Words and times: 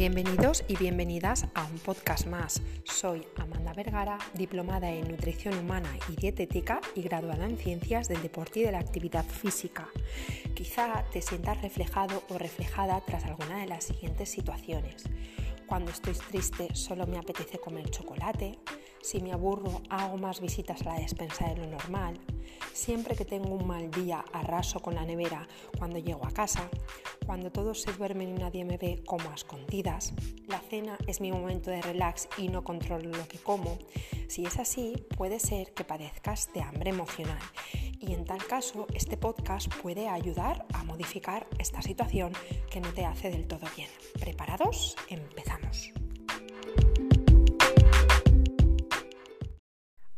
Bienvenidos 0.00 0.64
y 0.66 0.78
bienvenidas 0.78 1.46
a 1.54 1.66
un 1.66 1.78
podcast 1.78 2.26
más. 2.26 2.62
Soy 2.84 3.26
Amanda 3.36 3.74
Vergara, 3.74 4.16
diplomada 4.32 4.90
en 4.90 5.06
nutrición 5.06 5.58
humana 5.58 5.94
y 6.08 6.16
dietética 6.16 6.80
y 6.94 7.02
graduada 7.02 7.44
en 7.44 7.58
ciencias 7.58 8.08
del 8.08 8.22
deporte 8.22 8.60
y 8.60 8.62
de 8.62 8.72
la 8.72 8.78
actividad 8.78 9.26
física. 9.26 9.90
Quizá 10.54 11.04
te 11.12 11.20
sientas 11.20 11.60
reflejado 11.60 12.22
o 12.30 12.38
reflejada 12.38 13.02
tras 13.04 13.26
alguna 13.26 13.58
de 13.58 13.66
las 13.66 13.84
siguientes 13.84 14.30
situaciones. 14.30 15.04
Cuando 15.66 15.90
estoy 15.90 16.14
triste 16.14 16.74
solo 16.74 17.06
me 17.06 17.18
apetece 17.18 17.58
comer 17.58 17.90
chocolate. 17.90 18.58
Si 19.02 19.20
me 19.20 19.32
aburro 19.32 19.82
hago 19.88 20.18
más 20.18 20.40
visitas 20.40 20.82
a 20.82 20.94
la 20.94 21.00
despensa 21.00 21.48
de 21.48 21.56
lo 21.56 21.66
normal. 21.66 22.20
Siempre 22.72 23.16
que 23.16 23.24
tengo 23.24 23.54
un 23.54 23.66
mal 23.66 23.90
día 23.90 24.24
arraso 24.32 24.80
con 24.80 24.94
la 24.94 25.04
nevera 25.04 25.46
cuando 25.78 25.98
llego 25.98 26.26
a 26.26 26.30
casa. 26.30 26.68
Cuando 27.26 27.50
todos 27.50 27.82
se 27.82 27.92
duermen 27.92 28.28
y 28.28 28.40
nadie 28.40 28.64
me 28.64 28.76
ve 28.76 29.02
como 29.04 29.30
a 29.30 29.34
escondidas. 29.34 30.12
La 30.46 30.60
cena 30.60 30.98
es 31.06 31.20
mi 31.20 31.32
momento 31.32 31.70
de 31.70 31.82
relax 31.82 32.28
y 32.36 32.48
no 32.48 32.62
controlo 32.62 33.10
lo 33.10 33.26
que 33.28 33.38
como. 33.38 33.78
Si 34.28 34.44
es 34.44 34.58
así, 34.58 35.06
puede 35.16 35.40
ser 35.40 35.72
que 35.72 35.84
padezcas 35.84 36.52
de 36.52 36.62
hambre 36.62 36.90
emocional 36.90 37.38
y 38.00 38.14
en 38.14 38.24
tal 38.24 38.44
caso 38.46 38.86
este 38.94 39.16
podcast 39.16 39.72
puede 39.82 40.08
ayudar 40.08 40.66
a 40.72 40.84
modificar 40.84 41.46
esta 41.58 41.82
situación 41.82 42.32
que 42.70 42.80
no 42.80 42.92
te 42.92 43.04
hace 43.04 43.30
del 43.30 43.46
todo 43.46 43.66
bien. 43.76 43.88
¿Preparados? 44.18 44.96
Empezamos. 45.08 45.92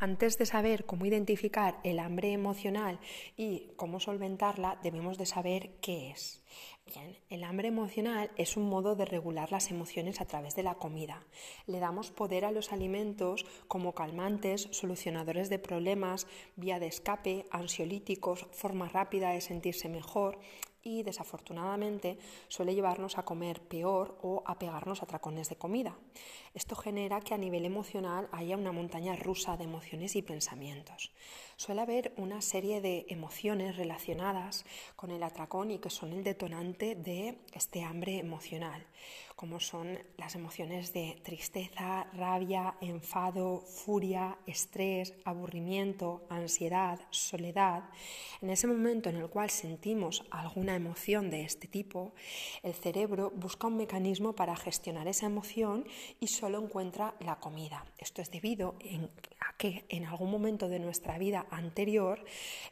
Antes 0.02 0.36
de 0.36 0.46
saber 0.46 0.84
cómo 0.84 1.06
identificar 1.06 1.78
el 1.84 2.00
hambre 2.00 2.32
emocional 2.32 2.98
y 3.36 3.68
cómo 3.76 4.00
solventarla, 4.00 4.80
debemos 4.82 5.16
de 5.16 5.26
saber 5.26 5.76
qué 5.80 6.10
es. 6.10 6.42
Bien, 6.84 7.16
el 7.30 7.44
hambre 7.44 7.68
emocional 7.68 8.32
es 8.36 8.56
un 8.56 8.68
modo 8.68 8.96
de 8.96 9.04
regular 9.04 9.52
las 9.52 9.70
emociones 9.70 10.20
a 10.20 10.24
través 10.24 10.56
de 10.56 10.64
la 10.64 10.74
comida. 10.74 11.22
Le 11.68 11.78
damos 11.78 12.10
poder 12.10 12.44
a 12.44 12.50
los 12.50 12.72
alimentos 12.72 13.46
como 13.68 13.94
calmantes, 13.94 14.66
solucionadores 14.72 15.48
de 15.48 15.60
problemas, 15.60 16.26
vía 16.56 16.80
de 16.80 16.88
escape, 16.88 17.46
ansiolíticos, 17.52 18.48
forma 18.50 18.88
rápida 18.88 19.30
de 19.30 19.40
sentirse 19.40 19.88
mejor 19.88 20.40
y 20.82 21.02
desafortunadamente 21.02 22.18
suele 22.48 22.74
llevarnos 22.74 23.18
a 23.18 23.24
comer 23.24 23.60
peor 23.60 24.18
o 24.22 24.42
a 24.46 24.58
pegarnos 24.58 25.02
a 25.02 25.06
tracones 25.06 25.48
de 25.48 25.56
comida. 25.56 25.96
Esto 26.54 26.76
genera 26.76 27.20
que 27.20 27.34
a 27.34 27.38
nivel 27.38 27.64
emocional 27.64 28.28
haya 28.32 28.56
una 28.56 28.72
montaña 28.72 29.16
rusa 29.16 29.56
de 29.56 29.64
emociones 29.64 30.16
y 30.16 30.22
pensamientos. 30.22 31.12
Suele 31.56 31.82
haber 31.82 32.12
una 32.16 32.42
serie 32.42 32.80
de 32.80 33.06
emociones 33.08 33.76
relacionadas 33.76 34.64
con 34.96 35.10
el 35.10 35.22
atracón 35.22 35.70
y 35.70 35.78
que 35.78 35.90
son 35.90 36.12
el 36.12 36.24
detonante 36.24 36.94
de 36.94 37.38
este 37.52 37.82
hambre 37.82 38.18
emocional 38.18 38.86
como 39.42 39.58
son 39.58 39.98
las 40.18 40.36
emociones 40.36 40.92
de 40.92 41.18
tristeza, 41.24 42.06
rabia, 42.12 42.76
enfado, 42.80 43.58
furia, 43.58 44.38
estrés, 44.46 45.14
aburrimiento, 45.24 46.24
ansiedad, 46.30 47.00
soledad. 47.10 47.82
En 48.40 48.50
ese 48.50 48.68
momento 48.68 49.10
en 49.10 49.16
el 49.16 49.28
cual 49.28 49.50
sentimos 49.50 50.24
alguna 50.30 50.76
emoción 50.76 51.28
de 51.28 51.42
este 51.42 51.66
tipo, 51.66 52.12
el 52.62 52.72
cerebro 52.74 53.32
busca 53.34 53.66
un 53.66 53.78
mecanismo 53.78 54.32
para 54.32 54.54
gestionar 54.54 55.08
esa 55.08 55.26
emoción 55.26 55.88
y 56.20 56.28
solo 56.28 56.62
encuentra 56.62 57.16
la 57.18 57.40
comida. 57.40 57.84
Esto 57.98 58.22
es 58.22 58.30
debido 58.30 58.76
que 59.58 59.84
en 59.88 60.06
algún 60.06 60.30
momento 60.30 60.68
de 60.68 60.78
nuestra 60.78 61.18
vida 61.18 61.46
anterior 61.50 62.24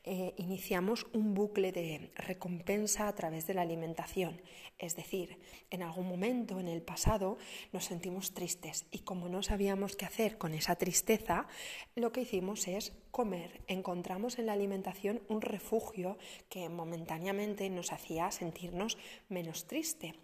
eh, 0.04 0.34
iniciamos 0.36 1.06
un 1.12 1.34
bucle 1.34 1.72
de 1.72 2.10
recompensa 2.16 3.08
a 3.08 3.14
través 3.14 3.46
de 3.46 3.54
la 3.54 3.62
alimentación. 3.62 4.40
Es 4.78 4.96
decir, 4.96 5.38
en 5.70 5.82
algún 5.82 6.08
momento 6.08 6.58
en 6.58 6.68
el 6.68 6.82
pasado 6.82 7.36
nos 7.72 7.84
sentimos 7.84 8.32
tristes 8.32 8.86
y 8.90 9.00
como 9.00 9.28
no 9.28 9.42
sabíamos 9.42 9.94
qué 9.94 10.06
hacer 10.06 10.38
con 10.38 10.54
esa 10.54 10.76
tristeza, 10.76 11.46
lo 11.94 12.12
que 12.12 12.22
hicimos 12.22 12.66
es 12.66 12.92
comer. 13.10 13.60
Encontramos 13.66 14.38
en 14.38 14.46
la 14.46 14.52
alimentación 14.52 15.20
un 15.28 15.40
refugio 15.40 16.18
que 16.48 16.68
momentáneamente 16.68 17.68
nos 17.70 17.92
hacía 17.92 18.30
sentirnos 18.30 18.98
menos 19.28 19.66
triste. 19.66 20.14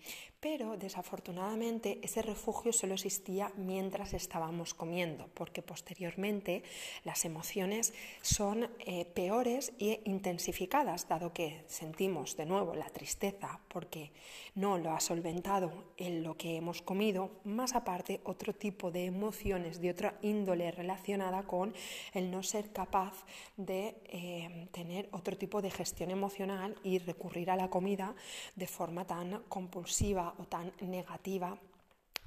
Pero 0.40 0.76
desafortunadamente 0.76 1.98
ese 2.02 2.22
refugio 2.22 2.72
solo 2.72 2.94
existía 2.94 3.50
mientras 3.56 4.12
estábamos 4.12 4.74
comiendo, 4.74 5.28
porque 5.34 5.62
posteriormente 5.62 6.62
las 7.04 7.24
emociones 7.24 7.94
son 8.20 8.70
eh, 8.78 9.06
peores 9.06 9.72
e 9.80 10.02
intensificadas, 10.04 11.08
dado 11.08 11.32
que 11.32 11.64
sentimos 11.66 12.36
de 12.36 12.46
nuevo 12.46 12.74
la 12.74 12.90
tristeza 12.90 13.60
porque 13.68 14.12
no 14.54 14.78
lo 14.78 14.92
ha 14.92 15.00
solventado 15.00 15.92
en 15.96 16.22
lo 16.22 16.36
que 16.36 16.56
hemos 16.56 16.82
comido, 16.82 17.30
más 17.44 17.74
aparte 17.74 18.20
otro 18.24 18.54
tipo 18.54 18.90
de 18.90 19.06
emociones 19.06 19.80
de 19.80 19.90
otra 19.90 20.18
índole 20.22 20.70
relacionada 20.70 21.42
con 21.44 21.74
el 22.12 22.30
no 22.30 22.42
ser 22.42 22.68
capaz 22.76 23.24
de 23.56 23.96
eh, 24.04 24.68
tener 24.70 25.08
otro 25.12 25.34
tipo 25.38 25.62
de 25.62 25.70
gestión 25.70 26.10
emocional 26.10 26.76
y 26.84 26.98
recurrir 26.98 27.50
a 27.50 27.56
la 27.56 27.70
comida 27.70 28.14
de 28.54 28.66
forma 28.66 29.06
tan 29.06 29.44
compulsiva 29.48 30.34
o 30.36 30.44
tan 30.44 30.70
negativa 30.82 31.58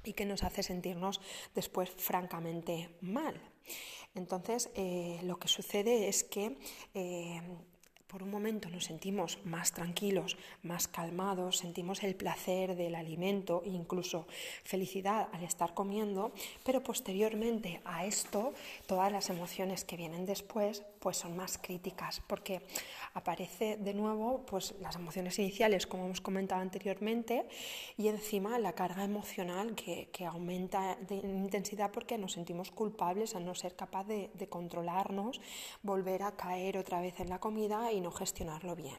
y 0.02 0.12
que 0.12 0.26
nos 0.26 0.42
hace 0.42 0.64
sentirnos 0.64 1.20
después 1.54 1.88
francamente 1.90 2.96
mal. 3.00 3.40
Entonces, 4.16 4.70
eh, 4.74 5.20
lo 5.22 5.38
que 5.38 5.46
sucede 5.46 6.08
es 6.08 6.24
que 6.24 6.58
eh, 6.94 7.40
por 8.10 8.22
un 8.24 8.30
momento 8.30 8.68
nos 8.68 8.86
sentimos 8.86 9.38
más 9.44 9.72
tranquilos, 9.72 10.36
más 10.64 10.88
calmados, 10.88 11.58
sentimos 11.58 12.02
el 12.02 12.16
placer 12.16 12.74
del 12.74 12.96
alimento, 12.96 13.62
incluso 13.64 14.26
felicidad 14.64 15.28
al 15.32 15.44
estar 15.44 15.74
comiendo, 15.74 16.32
pero 16.64 16.82
posteriormente 16.82 17.80
a 17.84 18.04
esto, 18.04 18.52
todas 18.86 19.12
las 19.12 19.30
emociones 19.30 19.84
que 19.84 19.96
vienen 19.96 20.26
después, 20.26 20.82
pues 21.00 21.16
son 21.16 21.36
más 21.36 21.58
críticas, 21.58 22.22
porque 22.26 22.62
aparece 23.14 23.76
de 23.78 23.94
nuevo 23.94 24.44
pues 24.46 24.74
las 24.80 24.96
emociones 24.96 25.38
iniciales, 25.38 25.86
como 25.86 26.04
hemos 26.04 26.20
comentado 26.20 26.60
anteriormente, 26.60 27.46
y 27.96 28.08
encima 28.08 28.58
la 28.58 28.74
carga 28.74 29.02
emocional 29.04 29.74
que, 29.74 30.08
aumenta 30.30 30.98
en 31.08 31.38
intensidad 31.38 31.90
porque 31.90 32.18
nos 32.18 32.32
sentimos 32.32 32.70
culpables 32.70 33.34
a 33.34 33.40
no 33.40 33.54
ser 33.54 33.74
capaz 33.74 34.04
de, 34.04 34.30
de 34.34 34.48
controlarnos, 34.48 35.40
volver 35.82 36.22
a 36.22 36.36
caer 36.36 36.76
otra 36.76 37.00
vez 37.00 37.18
en 37.20 37.30
la 37.30 37.40
comida 37.40 37.90
y 37.90 38.02
no 38.02 38.10
gestionarlo 38.10 38.76
bien. 38.76 38.98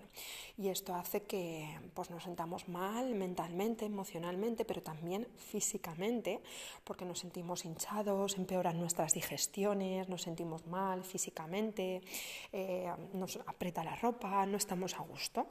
Y 0.62 0.70
esto 0.70 0.94
hace 0.94 1.24
que 1.24 1.80
pues, 1.96 2.12
nos 2.12 2.24
sentamos 2.24 2.68
mal 2.68 3.16
mentalmente, 3.16 3.86
emocionalmente, 3.86 4.64
pero 4.64 4.84
también 4.84 5.28
físicamente, 5.36 6.40
porque 6.84 7.04
nos 7.04 7.20
sentimos 7.20 7.66
hinchados, 7.66 8.38
empeoran 8.38 8.80
nuestras 8.80 9.14
digestiones, 9.14 10.08
nos 10.08 10.22
sentimos 10.22 10.68
mal 10.68 11.04
físicamente, 11.04 11.91
eh, 12.52 12.92
nos 13.14 13.38
aprieta 13.48 13.84
la 13.84 13.96
ropa, 13.96 14.46
no 14.46 14.58
estamos 14.58 14.94
a 14.96 15.02
gusto. 15.02 15.48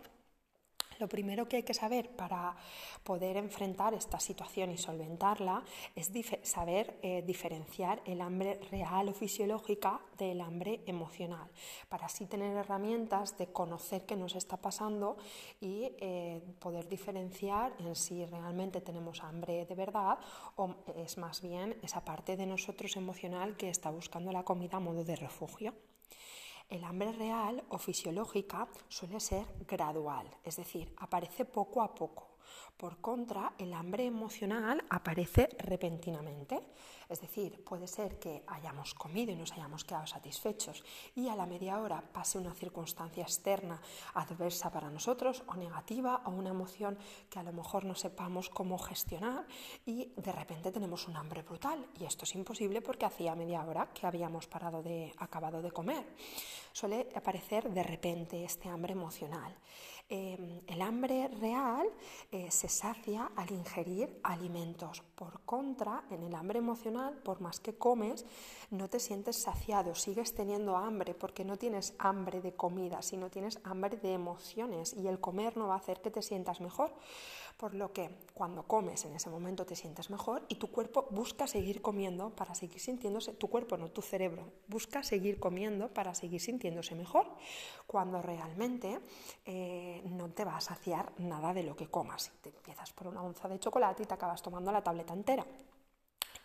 Lo 1.00 1.08
primero 1.08 1.48
que 1.48 1.56
hay 1.56 1.62
que 1.62 1.72
saber 1.72 2.10
para 2.10 2.54
poder 3.02 3.38
enfrentar 3.38 3.94
esta 3.94 4.20
situación 4.20 4.70
y 4.70 4.76
solventarla 4.76 5.64
es 5.96 6.12
saber 6.42 6.98
eh, 7.00 7.22
diferenciar 7.26 8.02
el 8.04 8.20
hambre 8.20 8.60
real 8.70 9.08
o 9.08 9.14
fisiológica 9.14 9.98
del 10.18 10.42
hambre 10.42 10.82
emocional, 10.84 11.48
para 11.88 12.04
así 12.04 12.26
tener 12.26 12.54
herramientas 12.54 13.38
de 13.38 13.46
conocer 13.46 14.04
qué 14.04 14.14
nos 14.14 14.36
está 14.36 14.58
pasando 14.58 15.16
y 15.58 15.90
eh, 16.00 16.42
poder 16.58 16.86
diferenciar 16.86 17.72
en 17.78 17.96
si 17.96 18.26
realmente 18.26 18.82
tenemos 18.82 19.22
hambre 19.24 19.64
de 19.64 19.74
verdad 19.74 20.18
o 20.56 20.76
es 20.96 21.16
más 21.16 21.40
bien 21.40 21.78
esa 21.82 22.04
parte 22.04 22.36
de 22.36 22.44
nosotros 22.44 22.94
emocional 22.96 23.56
que 23.56 23.70
está 23.70 23.88
buscando 23.88 24.32
la 24.32 24.44
comida 24.44 24.76
a 24.76 24.80
modo 24.80 25.02
de 25.02 25.16
refugio. 25.16 25.72
El 26.70 26.84
hambre 26.84 27.10
real 27.10 27.64
o 27.70 27.78
fisiológica 27.78 28.68
suele 28.88 29.18
ser 29.18 29.44
gradual, 29.66 30.30
es 30.44 30.54
decir, 30.54 30.94
aparece 30.98 31.44
poco 31.44 31.82
a 31.82 31.92
poco. 31.92 32.29
Por 32.76 33.00
contra, 33.00 33.52
el 33.58 33.74
hambre 33.74 34.06
emocional 34.06 34.82
aparece 34.88 35.48
repentinamente. 35.58 36.60
Es 37.10 37.20
decir, 37.20 37.62
puede 37.64 37.86
ser 37.86 38.18
que 38.18 38.44
hayamos 38.46 38.94
comido 38.94 39.32
y 39.32 39.36
nos 39.36 39.52
hayamos 39.52 39.84
quedado 39.84 40.06
satisfechos 40.06 40.84
y 41.14 41.28
a 41.28 41.36
la 41.36 41.44
media 41.44 41.80
hora 41.80 42.00
pase 42.00 42.38
una 42.38 42.54
circunstancia 42.54 43.24
externa 43.24 43.82
adversa 44.14 44.70
para 44.70 44.90
nosotros 44.90 45.42
o 45.48 45.56
negativa 45.56 46.22
o 46.24 46.30
una 46.30 46.50
emoción 46.50 46.96
que 47.28 47.38
a 47.38 47.42
lo 47.42 47.52
mejor 47.52 47.84
no 47.84 47.94
sepamos 47.94 48.48
cómo 48.48 48.78
gestionar 48.78 49.46
y 49.84 50.12
de 50.16 50.32
repente 50.32 50.70
tenemos 50.70 51.08
un 51.08 51.16
hambre 51.16 51.42
brutal 51.42 51.84
y 51.98 52.04
esto 52.04 52.24
es 52.24 52.34
imposible 52.34 52.80
porque 52.80 53.06
hacía 53.06 53.34
media 53.34 53.64
hora 53.64 53.88
que 53.92 54.06
habíamos 54.06 54.46
parado 54.46 54.82
de 54.82 55.12
acabado 55.18 55.60
de 55.60 55.72
comer. 55.72 56.06
Suele 56.72 57.08
aparecer 57.14 57.68
de 57.70 57.82
repente 57.82 58.44
este 58.44 58.68
hambre 58.68 58.92
emocional. 58.92 59.56
Em, 60.12 60.60
el 60.66 60.82
hambre 60.82 61.28
real 61.28 61.86
eh, 62.32 62.50
se 62.50 62.68
sacia 62.68 63.30
al 63.36 63.48
ingerir 63.52 64.18
alimentos. 64.24 65.02
Por 65.14 65.42
contra, 65.42 66.02
en 66.10 66.24
el 66.24 66.34
hambre 66.34 66.58
emocional, 66.58 67.14
por 67.22 67.40
más 67.40 67.60
que 67.60 67.74
comes, 67.74 68.26
no 68.72 68.90
te 68.90 68.98
sientes 68.98 69.40
saciado, 69.40 69.94
sigues 69.94 70.34
teniendo 70.34 70.76
hambre 70.76 71.14
porque 71.14 71.44
no 71.44 71.56
tienes 71.56 71.94
hambre 72.00 72.40
de 72.40 72.52
comida, 72.54 73.02
sino 73.02 73.30
tienes 73.30 73.60
hambre 73.62 73.98
de 73.98 74.12
emociones 74.12 74.94
y 74.94 75.06
el 75.06 75.20
comer 75.20 75.56
no 75.56 75.68
va 75.68 75.74
a 75.74 75.78
hacer 75.78 76.00
que 76.00 76.10
te 76.10 76.22
sientas 76.22 76.60
mejor. 76.60 76.92
Por 77.60 77.74
lo 77.74 77.92
que 77.92 78.08
cuando 78.32 78.62
comes 78.62 79.04
en 79.04 79.14
ese 79.14 79.28
momento 79.28 79.66
te 79.66 79.76
sientes 79.76 80.08
mejor 80.08 80.46
y 80.48 80.54
tu 80.54 80.70
cuerpo 80.70 81.06
busca 81.10 81.46
seguir 81.46 81.82
comiendo 81.82 82.30
para 82.30 82.54
seguir 82.54 82.80
sintiéndose, 82.80 83.34
tu 83.34 83.48
cuerpo 83.48 83.76
no 83.76 83.90
tu 83.90 84.00
cerebro, 84.00 84.50
busca 84.66 85.02
seguir 85.02 85.38
comiendo 85.38 85.92
para 85.92 86.14
seguir 86.14 86.40
sintiéndose 86.40 86.94
mejor, 86.94 87.26
cuando 87.86 88.22
realmente 88.22 88.98
eh, 89.44 90.00
no 90.06 90.30
te 90.30 90.46
va 90.46 90.56
a 90.56 90.62
saciar 90.62 91.12
nada 91.18 91.52
de 91.52 91.62
lo 91.62 91.76
que 91.76 91.88
comas. 91.88 92.32
Te 92.40 92.48
empiezas 92.48 92.94
por 92.94 93.08
una 93.08 93.20
onza 93.22 93.46
de 93.46 93.58
chocolate 93.58 94.04
y 94.04 94.06
te 94.06 94.14
acabas 94.14 94.40
tomando 94.40 94.72
la 94.72 94.82
tableta 94.82 95.12
entera. 95.12 95.44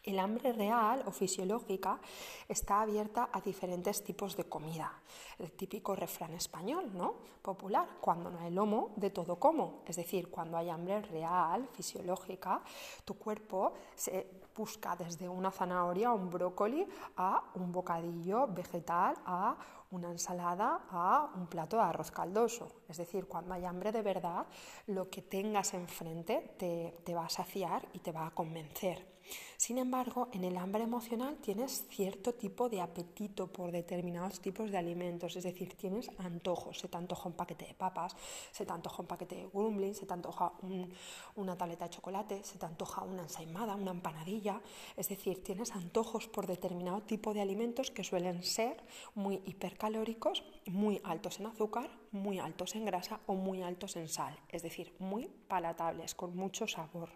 El 0.05 0.19
hambre 0.19 0.53
real 0.53 1.01
o 1.07 1.11
fisiológica 1.11 1.99
está 2.47 2.81
abierta 2.81 3.29
a 3.33 3.41
diferentes 3.41 4.03
tipos 4.03 4.37
de 4.37 4.43
comida. 4.43 4.93
El 5.39 5.51
típico 5.53 5.95
refrán 5.95 6.33
español, 6.33 6.91
¿no? 6.93 7.15
Popular, 7.41 7.87
cuando 8.01 8.29
no 8.29 8.39
hay 8.39 8.51
lomo, 8.51 8.91
de 8.97 9.09
todo 9.09 9.37
como. 9.37 9.81
Es 9.87 9.95
decir, 9.95 10.29
cuando 10.29 10.57
hay 10.57 10.69
hambre 10.69 11.01
real, 11.01 11.67
fisiológica, 11.73 12.61
tu 13.03 13.15
cuerpo 13.17 13.73
se 13.95 14.27
busca 14.55 14.95
desde 14.95 15.27
una 15.27 15.49
zanahoria, 15.49 16.11
un 16.11 16.29
brócoli, 16.29 16.87
a 17.17 17.43
un 17.55 17.71
bocadillo 17.71 18.47
vegetal, 18.47 19.15
a 19.25 19.57
una 19.89 20.11
ensalada 20.11 20.81
a 20.91 21.31
un 21.35 21.47
plato 21.47 21.77
de 21.77 21.83
arroz 21.83 22.11
caldoso. 22.11 22.81
Es 22.87 22.97
decir, 22.97 23.27
cuando 23.27 23.53
hay 23.53 23.65
hambre 23.65 23.91
de 23.91 24.01
verdad, 24.01 24.45
lo 24.87 25.09
que 25.09 25.21
tengas 25.21 25.73
enfrente 25.73 26.55
te, 26.57 26.93
te 27.03 27.15
va 27.15 27.25
a 27.25 27.29
saciar 27.29 27.87
y 27.93 27.99
te 27.99 28.11
va 28.11 28.27
a 28.27 28.31
convencer. 28.31 29.14
Sin 29.57 29.77
embargo, 29.77 30.29
en 30.33 30.43
el 30.43 30.57
hambre 30.57 30.83
emocional 30.83 31.37
tienes 31.37 31.87
cierto 31.89 32.33
tipo 32.33 32.69
de 32.69 32.81
apetito 32.81 33.47
por 33.47 33.71
determinados 33.71 34.39
tipos 34.39 34.69
de 34.71 34.77
alimentos, 34.77 35.35
es 35.35 35.43
decir, 35.43 35.75
tienes 35.75 36.09
antojos, 36.17 36.79
se 36.79 36.87
te 36.87 36.97
antoja 36.97 37.29
un 37.29 37.35
paquete 37.35 37.65
de 37.65 37.73
papas, 37.73 38.15
se 38.51 38.65
te 38.65 38.73
antoja 38.73 39.01
un 39.01 39.07
paquete 39.07 39.35
de 39.35 39.47
grumblings, 39.47 39.97
se 39.97 40.05
te 40.05 40.13
antoja 40.13 40.53
una 41.35 41.57
tableta 41.57 41.85
de 41.85 41.91
chocolate, 41.91 42.43
se 42.43 42.57
te 42.57 42.65
antoja 42.65 43.03
una 43.03 43.23
ensaimada, 43.23 43.75
una 43.75 43.91
empanadilla, 43.91 44.61
es 44.95 45.09
decir, 45.09 45.43
tienes 45.43 45.71
antojos 45.71 46.27
por 46.27 46.47
determinado 46.47 47.01
tipo 47.01 47.33
de 47.33 47.41
alimentos 47.41 47.91
que 47.91 48.03
suelen 48.03 48.43
ser 48.43 48.83
muy 49.15 49.41
hipercalóricos, 49.45 50.43
muy 50.67 51.01
altos 51.03 51.39
en 51.39 51.47
azúcar, 51.47 51.89
muy 52.11 52.39
altos 52.39 52.75
en 52.75 52.85
grasa 52.85 53.19
o 53.27 53.33
muy 53.33 53.61
altos 53.61 53.95
en 53.95 54.07
sal, 54.07 54.37
es 54.49 54.63
decir, 54.63 54.93
muy 54.99 55.27
palatables, 55.47 56.15
con 56.15 56.35
mucho 56.35 56.67
sabor. 56.67 57.09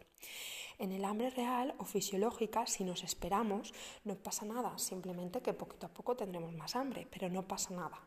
En 0.80 0.94
el 0.94 1.04
hambre 1.04 1.30
real 1.30 1.76
o 1.78 1.84
fisiológica, 1.84 2.66
si 2.66 2.86
nos 2.86 3.04
esperamos, 3.04 3.74
no 4.06 4.16
pasa 4.16 4.46
nada, 4.46 4.78
simplemente 4.78 5.42
que 5.42 5.54
poquito 5.54 5.88
a 5.88 5.94
poco 5.94 6.16
tendremos 6.16 6.54
más 6.54 6.78
hambre, 6.78 7.06
pero 7.12 7.28
no 7.30 7.46
pasa 7.46 7.74
nada. 7.74 8.00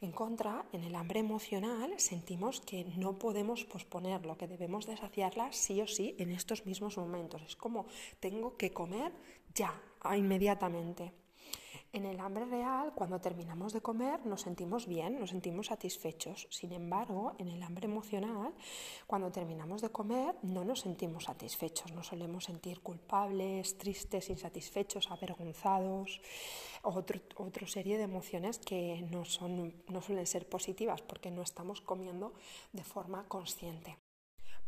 En 0.00 0.12
contra, 0.12 0.64
en 0.72 0.84
el 0.84 0.94
hambre 0.94 1.18
emocional 1.18 1.98
sentimos 1.98 2.60
que 2.60 2.84
no 2.96 3.18
podemos 3.18 3.64
posponerlo, 3.64 4.38
que 4.38 4.46
debemos 4.46 4.86
desaciarla 4.86 5.52
sí 5.52 5.80
o 5.80 5.88
sí 5.88 6.14
en 6.16 6.30
estos 6.30 6.64
mismos 6.64 6.96
momentos. 6.96 7.42
Es 7.42 7.56
como 7.56 7.86
tengo 8.20 8.56
que 8.56 8.72
comer 8.72 9.12
ya, 9.52 9.74
inmediatamente. 10.16 11.21
En 11.94 12.06
el 12.06 12.20
hambre 12.20 12.46
real, 12.46 12.94
cuando 12.94 13.20
terminamos 13.20 13.74
de 13.74 13.82
comer, 13.82 14.24
nos 14.24 14.40
sentimos 14.40 14.86
bien, 14.86 15.20
nos 15.20 15.28
sentimos 15.28 15.66
satisfechos. 15.66 16.46
Sin 16.48 16.72
embargo, 16.72 17.34
en 17.36 17.48
el 17.48 17.62
hambre 17.62 17.84
emocional, 17.86 18.54
cuando 19.06 19.30
terminamos 19.30 19.82
de 19.82 19.90
comer, 19.90 20.34
no 20.40 20.64
nos 20.64 20.80
sentimos 20.80 21.24
satisfechos. 21.24 21.92
Nos 21.92 22.06
solemos 22.06 22.44
sentir 22.44 22.80
culpables, 22.80 23.76
tristes, 23.76 24.30
insatisfechos, 24.30 25.10
avergonzados, 25.10 26.22
otra 26.82 27.20
otro 27.36 27.66
serie 27.66 27.98
de 27.98 28.04
emociones 28.04 28.58
que 28.58 29.06
no, 29.10 29.26
son, 29.26 29.74
no 29.88 30.00
suelen 30.00 30.26
ser 30.26 30.48
positivas 30.48 31.02
porque 31.02 31.30
no 31.30 31.42
estamos 31.42 31.82
comiendo 31.82 32.32
de 32.72 32.84
forma 32.84 33.28
consciente. 33.28 33.98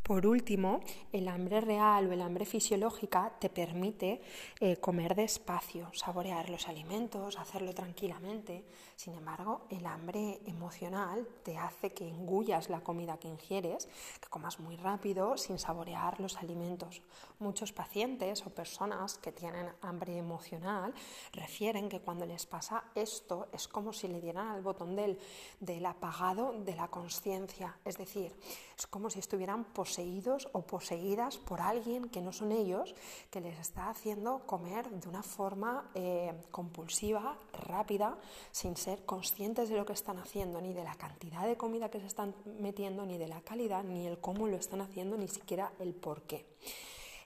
Por 0.05 0.27
último, 0.27 0.81
el 1.15 1.29
hambre 1.29 1.63
real 1.63 2.07
o 2.07 2.13
el 2.13 2.21
hambre 2.21 2.45
fisiológica 2.45 3.33
te 3.41 3.49
permite 3.49 4.21
eh, 4.61 4.77
comer 4.77 5.15
despacio, 5.15 5.89
saborear 5.95 6.51
los 6.51 6.69
alimentos, 6.69 7.39
hacerlo 7.39 7.73
tranquilamente. 7.73 8.67
Sin 8.97 9.15
embargo, 9.15 9.63
el 9.71 9.87
hambre 9.87 10.41
emocional 10.45 11.27
te 11.43 11.57
hace 11.57 11.95
que 11.95 12.07
engullas 12.07 12.69
la 12.69 12.81
comida 12.81 13.17
que 13.17 13.29
ingieres, 13.29 13.89
que 14.21 14.29
comas 14.29 14.61
muy 14.61 14.77
rápido 14.77 15.39
sin 15.39 15.59
saborear 15.59 16.21
los 16.21 16.37
alimentos. 16.37 17.01
Muchos 17.39 17.73
pacientes 17.73 18.45
o 18.45 18.51
personas 18.51 19.17
que 19.17 19.33
tienen 19.33 19.73
hambre 19.81 20.19
emocional 20.19 20.93
refieren 21.33 21.89
que 21.89 22.01
cuando 22.01 22.27
les 22.27 22.45
pasa 22.45 22.85
esto 22.95 23.49
es 23.55 23.69
como 23.69 23.95
si 23.95 24.09
le 24.09 24.21
dieran 24.21 24.49
al 24.49 24.61
botón 24.61 24.97
del, 24.97 25.19
del 25.61 25.87
apagado 25.87 26.53
de 26.53 26.77
la 26.77 26.89
conciencia. 26.89 27.79
Es 27.87 27.97
decir, 27.97 28.37
es 28.79 28.87
como 28.87 29.09
si 29.09 29.19
estuvieran 29.19 29.65
poseídos 29.95 30.49
o 30.51 30.63
poseídas 30.63 31.39
por 31.39 31.61
alguien 31.61 32.09
que 32.09 32.21
no 32.21 32.33
son 32.33 32.51
ellos, 32.51 32.93
que 33.31 33.41
les 33.41 33.57
está 33.61 33.91
haciendo 33.91 34.41
comer 34.45 34.91
de 34.91 35.09
una 35.09 35.23
forma 35.23 35.89
eh, 35.95 36.33
compulsiva, 36.51 37.39
rápida, 37.53 38.19
sin 38.51 38.77
ser 38.77 39.05
conscientes 39.05 39.69
de 39.69 39.77
lo 39.77 39.87
que 39.87 39.93
están 39.93 40.19
haciendo, 40.19 40.61
ni 40.61 40.73
de 40.73 40.83
la 40.83 40.97
cantidad 40.97 41.47
de 41.47 41.57
comida 41.57 41.91
que 41.91 42.01
se 42.01 42.07
están 42.07 42.35
metiendo, 42.59 43.07
ni 43.07 43.19
de 43.19 43.29
la 43.29 43.41
calidad, 43.43 43.85
ni 43.85 44.09
el 44.09 44.19
cómo 44.19 44.49
lo 44.49 44.57
están 44.57 44.81
haciendo, 44.81 45.17
ni 45.17 45.29
siquiera 45.29 45.71
el 45.79 45.95
por 45.95 46.23
qué. 46.23 46.45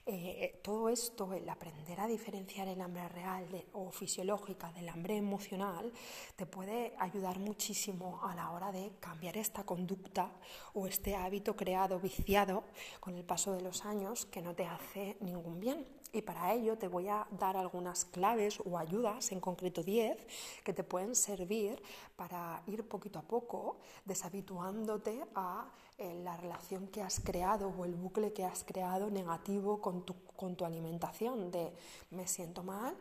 Eh, 0.05 0.59
todo 0.63 0.89
esto, 0.89 1.33
el 1.33 1.47
aprender 1.49 1.99
a 1.99 2.07
diferenciar 2.07 2.67
el 2.67 2.81
hambre 2.81 3.07
real 3.09 3.45
o 3.73 3.91
fisiológica 3.91 4.71
del 4.71 4.89
hambre 4.89 5.17
emocional, 5.17 5.91
te 6.35 6.45
puede 6.45 6.93
ayudar 6.97 7.39
muchísimo 7.39 8.19
a 8.23 8.33
la 8.35 8.51
hora 8.51 8.71
de 8.71 8.91
cambiar 8.99 9.37
esta 9.37 9.63
conducta 9.63 10.31
o 10.73 10.87
este 10.87 11.15
hábito 11.15 11.55
creado, 11.55 11.99
viciado 11.99 12.63
con 12.99 13.15
el 13.15 13.23
paso 13.23 13.53
de 13.53 13.61
los 13.61 13.85
años 13.85 14.25
que 14.25 14.41
no 14.41 14.55
te 14.55 14.65
hace 14.65 15.17
ningún 15.21 15.59
bien. 15.59 15.98
Y 16.11 16.21
para 16.21 16.53
ello 16.53 16.77
te 16.77 16.87
voy 16.87 17.07
a 17.07 17.27
dar 17.31 17.55
algunas 17.55 18.05
claves 18.05 18.59
o 18.65 18.77
ayudas, 18.77 19.31
en 19.31 19.39
concreto 19.39 19.83
10, 19.83 20.17
que 20.63 20.73
te 20.73 20.83
pueden 20.83 21.15
servir 21.15 21.81
para 22.15 22.63
ir 22.67 22.87
poquito 22.87 23.19
a 23.19 23.21
poco 23.21 23.77
deshabituándote 24.05 25.23
a 25.35 25.69
eh, 25.97 26.19
la 26.23 26.35
relación 26.37 26.87
que 26.87 27.01
has 27.01 27.19
creado 27.19 27.73
o 27.77 27.85
el 27.85 27.93
bucle 27.93 28.33
que 28.33 28.45
has 28.45 28.63
creado 28.63 29.11
negativo 29.11 29.81
con 29.81 30.03
tu, 30.03 30.15
con 30.35 30.55
tu 30.55 30.65
alimentación 30.65 31.51
de 31.51 31.73
me 32.11 32.27
siento 32.27 32.63
mal, 32.63 32.95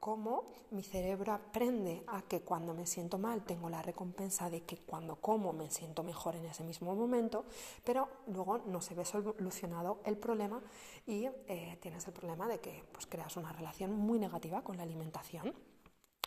cómo 0.00 0.44
mi 0.70 0.82
cerebro 0.82 1.32
aprende 1.32 2.02
a 2.06 2.22
que 2.22 2.40
cuando 2.40 2.74
me 2.74 2.86
siento 2.86 3.18
mal 3.18 3.44
tengo 3.44 3.68
la 3.68 3.82
recompensa 3.82 4.48
de 4.50 4.62
que 4.62 4.78
cuando 4.78 5.16
como 5.16 5.52
me 5.52 5.70
siento 5.70 6.02
mejor 6.02 6.36
en 6.36 6.46
ese 6.46 6.64
mismo 6.64 6.94
momento, 6.94 7.44
pero 7.84 8.08
luego 8.28 8.58
no 8.58 8.80
se 8.80 8.94
ve 8.94 9.04
solucionado 9.04 10.00
el 10.04 10.16
problema 10.16 10.62
y 11.06 11.26
eh, 11.46 11.78
tienes 11.80 12.06
el 12.06 12.12
problema 12.12 12.46
de 12.46 12.60
que 12.60 12.84
pues, 12.92 13.06
creas 13.06 13.36
una 13.36 13.52
relación 13.52 13.92
muy 13.92 14.18
negativa 14.18 14.62
con 14.62 14.76
la 14.76 14.84
alimentación. 14.84 15.54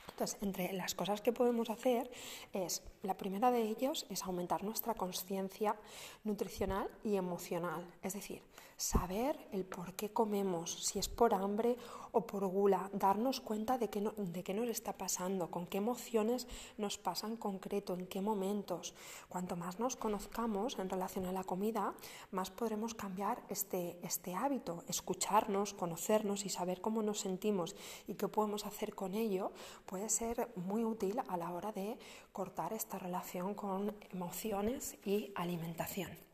Entonces, 0.09 0.37
entre 0.41 0.73
las 0.73 0.93
cosas 0.93 1.21
que 1.21 1.31
podemos 1.31 1.69
hacer 1.69 2.11
es, 2.53 2.83
la 3.01 3.17
primera 3.17 3.49
de 3.49 3.61
ellos 3.63 4.05
es 4.09 4.23
aumentar 4.23 4.63
nuestra 4.63 4.93
conciencia 4.93 5.75
nutricional 6.23 6.89
y 7.03 7.15
emocional, 7.15 7.91
es 8.03 8.13
decir, 8.13 8.43
saber 8.81 9.37
el 9.51 9.63
por 9.63 9.93
qué 9.93 10.11
comemos, 10.11 10.85
si 10.85 10.97
es 10.97 11.07
por 11.07 11.35
hambre 11.35 11.77
o 12.11 12.25
por 12.25 12.47
gula, 12.47 12.89
darnos 12.93 13.39
cuenta 13.39 13.77
de 13.77 13.89
qué, 13.89 14.01
de 14.01 14.43
qué 14.43 14.53
nos 14.55 14.67
está 14.69 14.97
pasando, 14.97 15.51
con 15.51 15.67
qué 15.67 15.77
emociones 15.77 16.47
nos 16.77 16.97
pasan 16.97 17.37
concreto, 17.37 17.93
en 17.93 18.07
qué 18.07 18.21
momentos. 18.21 18.95
Cuanto 19.29 19.55
más 19.55 19.79
nos 19.79 19.95
conozcamos 19.95 20.79
en 20.79 20.89
relación 20.89 21.25
a 21.25 21.31
la 21.31 21.43
comida, 21.43 21.93
más 22.31 22.49
podremos 22.49 22.95
cambiar 22.95 23.43
este, 23.49 23.99
este 24.01 24.33
hábito, 24.33 24.83
escucharnos, 24.87 25.75
conocernos 25.75 26.45
y 26.45 26.49
saber 26.49 26.81
cómo 26.81 27.03
nos 27.03 27.19
sentimos 27.19 27.75
y 28.07 28.15
qué 28.15 28.27
podemos 28.27 28.65
hacer 28.65 28.95
con 28.95 29.13
ello, 29.13 29.51
puede 29.85 30.09
ser 30.09 30.49
muy 30.55 30.83
útil 30.83 31.21
a 31.27 31.37
la 31.37 31.51
hora 31.51 31.71
de 31.71 31.99
cortar 32.31 32.73
esta 32.73 32.97
relación 32.97 33.53
con 33.53 33.95
emociones 34.11 34.97
y 35.05 35.31
alimentación. 35.35 36.30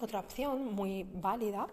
Otra 0.00 0.20
opción 0.20 0.74
muy 0.74 1.04
válida 1.04 1.66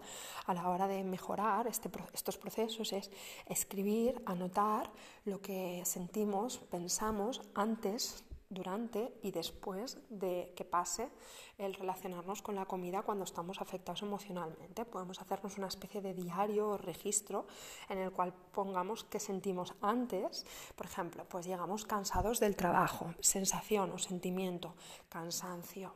a 0.46 0.54
la 0.54 0.68
hora 0.68 0.86
de 0.86 1.02
mejorar 1.02 1.66
este 1.66 1.90
estos 2.12 2.36
procesos 2.36 2.92
es 2.92 3.10
escribir, 3.46 4.22
anotar 4.26 4.90
lo 5.24 5.40
que 5.40 5.82
sentimos, 5.84 6.58
pensamos 6.58 7.40
antes, 7.54 8.22
durante 8.50 9.18
y 9.22 9.30
después 9.30 9.98
de 10.08 10.52
que 10.56 10.64
pase 10.64 11.10
el 11.58 11.74
relacionarnos 11.74 12.40
con 12.40 12.54
la 12.54 12.64
comida 12.64 13.02
cuando 13.02 13.24
estamos 13.24 13.60
afectados 13.60 14.02
emocionalmente. 14.02 14.84
Podemos 14.84 15.20
hacernos 15.20 15.58
una 15.58 15.68
especie 15.68 16.00
de 16.00 16.14
diario 16.14 16.68
o 16.68 16.78
registro 16.78 17.46
en 17.88 17.98
el 17.98 18.10
cual 18.10 18.32
pongamos 18.52 19.04
qué 19.04 19.20
sentimos 19.20 19.74
antes. 19.82 20.46
Por 20.76 20.86
ejemplo, 20.86 21.26
pues 21.28 21.46
llegamos 21.46 21.84
cansados 21.84 22.40
del 22.40 22.56
trabajo, 22.56 23.14
sensación 23.20 23.90
o 23.92 23.98
sentimiento, 23.98 24.74
cansancio 25.08 25.94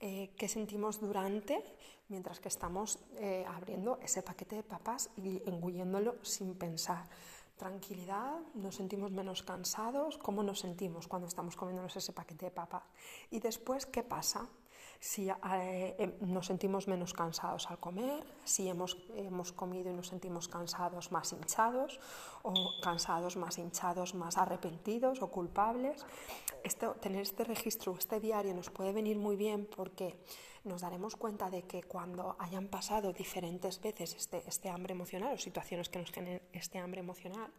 eh, 0.00 0.32
qué 0.36 0.48
sentimos 0.48 1.00
durante, 1.00 1.62
mientras 2.08 2.40
que 2.40 2.48
estamos 2.48 2.98
eh, 3.16 3.44
abriendo 3.46 3.98
ese 4.02 4.22
paquete 4.22 4.56
de 4.56 4.62
papas 4.62 5.10
y 5.16 5.42
engulléndolo 5.46 6.16
sin 6.24 6.54
pensar. 6.54 7.08
Tranquilidad, 7.56 8.40
nos 8.54 8.76
sentimos 8.76 9.12
menos 9.12 9.42
cansados, 9.42 10.16
cómo 10.16 10.42
nos 10.42 10.60
sentimos 10.60 11.06
cuando 11.06 11.28
estamos 11.28 11.54
comiéndonos 11.54 11.94
ese 11.94 12.14
paquete 12.14 12.46
de 12.46 12.50
papas. 12.50 12.82
Y 13.30 13.40
después, 13.40 13.84
¿qué 13.84 14.02
pasa? 14.02 14.48
Si 15.00 15.30
eh, 15.30 15.96
em, 15.98 16.12
nos 16.20 16.46
sentimos 16.46 16.86
menos 16.86 17.16
cansados 17.16 17.72
al 17.72 17.80
comer, 17.80 18.22
si 18.44 18.68
hemos, 18.68 18.98
hemos 19.16 19.50
comido 19.50 19.90
y 19.90 19.94
nos 19.94 20.08
sentimos 20.08 20.46
cansados 20.46 21.10
más 21.10 21.32
hinchados, 21.32 21.98
o 22.42 22.52
cansados 22.82 23.36
más 23.36 23.56
hinchados 23.56 24.14
más 24.14 24.36
arrepentidos 24.36 25.22
o 25.22 25.28
culpables. 25.28 26.04
Esto, 26.62 26.92
tener 27.00 27.22
este 27.22 27.44
registro, 27.44 27.96
este 27.98 28.20
diario 28.20 28.54
nos 28.54 28.68
puede 28.68 28.92
venir 28.92 29.16
muy 29.16 29.36
bien 29.36 29.66
porque 29.74 30.20
nos 30.64 30.82
daremos 30.82 31.16
cuenta 31.16 31.50
de 31.50 31.62
que 31.62 31.82
cuando 31.82 32.36
hayan 32.38 32.68
pasado 32.68 33.12
diferentes 33.12 33.80
veces 33.80 34.14
este, 34.14 34.42
este 34.46 34.68
hambre 34.68 34.92
emocional 34.92 35.34
o 35.34 35.38
situaciones 35.38 35.88
que 35.88 35.98
nos 35.98 36.10
generen 36.10 36.42
este 36.52 36.78
hambre 36.78 37.00
emocional, 37.00 37.50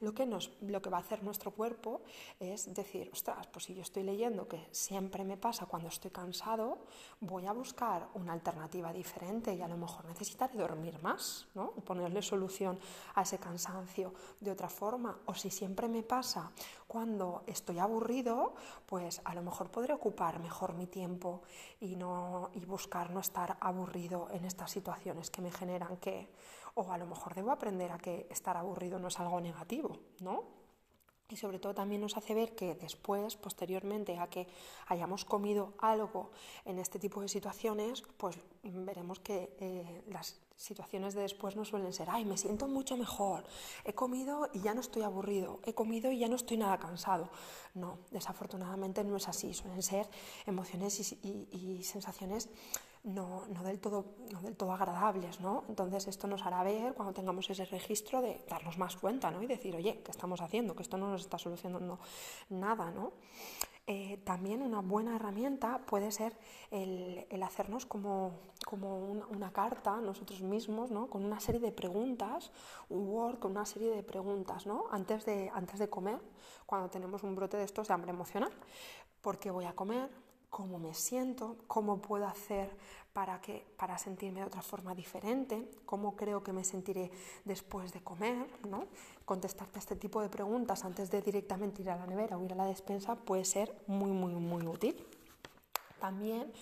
lo 0.00 0.14
que, 0.14 0.26
nos, 0.26 0.52
lo 0.60 0.82
que 0.82 0.90
va 0.90 0.98
a 0.98 1.00
hacer 1.00 1.22
nuestro 1.22 1.50
cuerpo 1.50 2.02
es 2.40 2.72
decir, 2.74 3.10
ostras, 3.12 3.46
pues 3.48 3.64
si 3.64 3.74
yo 3.74 3.82
estoy 3.82 4.02
leyendo 4.02 4.46
que 4.48 4.66
siempre 4.70 5.24
me 5.24 5.36
pasa 5.36 5.66
cuando 5.66 5.88
estoy 5.88 6.10
cansado, 6.10 6.78
voy 7.20 7.46
a 7.46 7.52
buscar 7.52 8.08
una 8.14 8.32
alternativa 8.32 8.92
diferente 8.92 9.54
y 9.54 9.62
a 9.62 9.68
lo 9.68 9.76
mejor 9.76 10.04
necesitaré 10.06 10.58
dormir 10.58 11.00
más, 11.02 11.46
¿no? 11.54 11.72
ponerle 11.72 12.22
solución 12.22 12.78
a 13.14 13.22
ese 13.22 13.38
cansancio 13.38 14.14
de 14.40 14.50
otra 14.50 14.68
forma. 14.68 15.18
O 15.26 15.34
si 15.34 15.50
siempre 15.50 15.88
me 15.88 16.02
pasa 16.02 16.52
cuando 16.86 17.42
estoy 17.46 17.78
aburrido, 17.78 18.54
pues 18.86 19.20
a 19.24 19.34
lo 19.34 19.42
mejor 19.42 19.70
podré 19.70 19.94
ocupar 19.94 20.38
mejor 20.40 20.74
mi 20.74 20.86
tiempo 20.86 21.42
y, 21.80 21.96
no, 21.96 22.43
y 22.54 22.64
buscar 22.64 23.10
no 23.10 23.20
estar 23.20 23.56
aburrido 23.60 24.28
en 24.30 24.44
estas 24.44 24.70
situaciones 24.70 25.30
que 25.30 25.42
me 25.42 25.50
generan 25.50 25.96
que, 25.96 26.28
o 26.74 26.90
a 26.92 26.98
lo 26.98 27.06
mejor 27.06 27.34
debo 27.34 27.50
aprender 27.50 27.92
a 27.92 27.98
que 27.98 28.26
estar 28.30 28.56
aburrido 28.56 28.98
no 28.98 29.08
es 29.08 29.18
algo 29.20 29.40
negativo, 29.40 29.98
¿no? 30.20 30.64
y 31.28 31.36
sobre 31.36 31.58
todo 31.58 31.74
también 31.74 32.00
nos 32.00 32.16
hace 32.16 32.34
ver 32.34 32.54
que 32.54 32.74
después, 32.74 33.36
posteriormente 33.36 34.18
a 34.18 34.28
que 34.28 34.46
hayamos 34.86 35.24
comido 35.24 35.74
algo 35.78 36.30
en 36.64 36.78
este 36.78 36.98
tipo 36.98 37.20
de 37.20 37.28
situaciones, 37.28 38.02
pues 38.16 38.36
veremos 38.62 39.20
que 39.20 39.56
eh, 39.58 40.04
las 40.08 40.40
situaciones 40.56 41.14
de 41.14 41.22
después 41.22 41.56
no 41.56 41.64
suelen 41.64 41.92
ser, 41.92 42.08
ay, 42.10 42.24
me 42.24 42.36
siento 42.36 42.68
mucho 42.68 42.96
mejor, 42.96 43.44
he 43.84 43.94
comido 43.94 44.48
y 44.52 44.60
ya 44.60 44.74
no 44.74 44.80
estoy 44.80 45.02
aburrido, 45.02 45.60
he 45.64 45.74
comido 45.74 46.10
y 46.10 46.18
ya 46.18 46.28
no 46.28 46.36
estoy 46.36 46.56
nada 46.56 46.78
cansado. 46.78 47.28
No, 47.74 47.98
desafortunadamente 48.10 49.02
no 49.04 49.16
es 49.16 49.28
así, 49.28 49.52
suelen 49.52 49.82
ser 49.82 50.08
emociones 50.46 51.00
y 51.22 51.82
sensaciones 51.82 52.48
no, 53.04 53.44
no, 53.48 53.62
del 53.62 53.78
todo, 53.80 54.14
no 54.32 54.40
del 54.40 54.56
todo 54.56 54.72
agradables, 54.72 55.38
¿no? 55.40 55.64
Entonces 55.68 56.08
esto 56.08 56.26
nos 56.26 56.42
hará 56.42 56.62
ver 56.62 56.94
cuando 56.94 57.12
tengamos 57.12 57.48
ese 57.50 57.66
registro 57.66 58.22
de 58.22 58.42
darnos 58.48 58.78
más 58.78 58.96
cuenta, 58.96 59.30
¿no? 59.30 59.42
Y 59.42 59.46
decir, 59.46 59.76
oye, 59.76 60.00
¿qué 60.02 60.10
estamos 60.10 60.40
haciendo? 60.40 60.74
Que 60.74 60.82
esto 60.82 60.96
no 60.96 61.10
nos 61.10 61.20
está 61.20 61.38
solucionando 61.38 61.98
nada, 62.48 62.90
¿no? 62.90 63.12
Eh, 63.86 64.18
también 64.24 64.62
una 64.62 64.80
buena 64.80 65.16
herramienta 65.16 65.84
puede 65.84 66.10
ser 66.10 66.38
el, 66.70 67.26
hacernos 67.42 67.84
como, 67.84 68.32
como 68.64 68.98
una, 69.28 69.52
carta 69.52 70.00
nosotros 70.00 70.40
mismos, 70.40 70.90
¿no? 70.90 71.10
con 71.10 71.22
una 71.22 71.38
serie 71.38 71.60
de 71.60 71.70
preguntas, 71.70 72.50
un 72.88 73.06
Word 73.06 73.40
con 73.40 73.50
una 73.50 73.66
serie 73.66 73.90
de 73.90 74.02
preguntas, 74.02 74.66
¿no? 74.66 74.86
antes, 74.90 75.26
de, 75.26 75.50
antes 75.52 75.78
de 75.78 75.90
comer, 75.90 76.18
cuando 76.64 76.88
tenemos 76.88 77.22
un 77.24 77.34
brote 77.34 77.58
de 77.58 77.64
estos 77.64 77.88
de 77.88 77.94
hambre 77.94 78.10
emocional. 78.10 78.50
¿Por 79.20 79.38
qué 79.38 79.50
voy 79.50 79.66
a 79.66 79.74
comer? 79.74 80.08
cómo 80.54 80.78
me 80.78 80.94
siento, 80.94 81.56
cómo 81.66 82.00
puedo 82.00 82.28
hacer 82.28 82.70
para, 83.14 83.40
que, 83.40 83.64
para 83.78 83.96
sentirme 83.96 84.40
de 84.40 84.46
otra 84.46 84.60
forma 84.60 84.94
diferente, 84.94 85.70
cómo 85.86 86.16
creo 86.16 86.42
que 86.42 86.52
me 86.52 86.64
sentiré 86.64 87.12
después 87.44 87.92
de 87.92 88.02
comer, 88.02 88.46
¿no? 88.68 88.88
Contestarte 89.24 89.78
a 89.78 89.80
este 89.80 89.96
tipo 89.96 90.20
de 90.20 90.28
preguntas 90.28 90.84
antes 90.84 91.10
de 91.10 91.22
directamente 91.22 91.80
ir 91.80 91.90
a 91.90 91.96
la 91.96 92.06
nevera 92.06 92.36
o 92.36 92.44
ir 92.44 92.52
a 92.52 92.56
la 92.56 92.66
despensa 92.66 93.14
puede 93.14 93.44
ser 93.44 93.72
muy, 93.86 94.10
muy, 94.10 94.34
muy 94.34 94.66
útil. 94.66 95.06
También 96.00 96.52